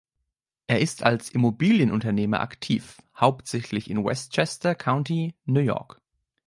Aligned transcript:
Er 0.65 0.79
ist 0.79 1.03
als 1.03 1.29
Immobilienunternehmer 1.29 2.39
aktiv, 2.41 2.97
hauptsächlich 3.15 3.87
in 3.87 4.03
Westchester 4.03 4.73
County, 4.73 5.35
New 5.45 5.59
York. 5.61 6.01